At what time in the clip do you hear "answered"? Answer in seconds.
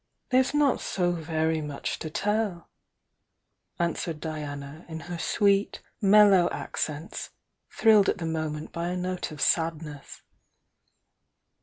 3.77-4.19